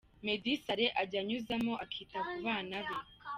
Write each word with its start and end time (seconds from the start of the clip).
Meddy 0.25 0.53
Saleh 0.65 0.93
ajya 1.01 1.17
anyuzamo 1.23 1.73
akita 1.83 2.19
ku 2.29 2.37
bana 2.45 2.77
be. 2.85 2.97